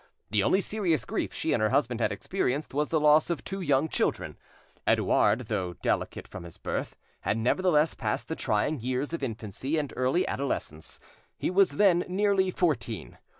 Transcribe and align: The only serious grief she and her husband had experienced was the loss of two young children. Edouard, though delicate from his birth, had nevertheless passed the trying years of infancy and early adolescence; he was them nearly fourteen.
The 0.31 0.41
only 0.41 0.61
serious 0.61 1.05
grief 1.05 1.31
she 1.31 1.53
and 1.53 1.61
her 1.61 1.69
husband 1.69 1.99
had 2.01 2.11
experienced 2.11 2.73
was 2.73 2.89
the 2.89 2.99
loss 2.99 3.29
of 3.29 3.43
two 3.43 3.61
young 3.61 3.87
children. 3.87 4.35
Edouard, 4.87 5.41
though 5.41 5.73
delicate 5.73 6.27
from 6.27 6.43
his 6.43 6.57
birth, 6.57 6.95
had 7.19 7.37
nevertheless 7.37 7.93
passed 7.93 8.27
the 8.27 8.35
trying 8.35 8.79
years 8.79 9.13
of 9.13 9.21
infancy 9.21 9.77
and 9.77 9.93
early 9.95 10.27
adolescence; 10.27 10.99
he 11.37 11.51
was 11.51 11.73
them 11.73 11.99
nearly 12.07 12.49
fourteen. 12.49 13.19